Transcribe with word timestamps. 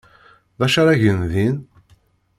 D 0.59 0.61
acu 0.65 0.79
ara 0.81 0.99
gen 1.01 1.21
din? 1.31 1.55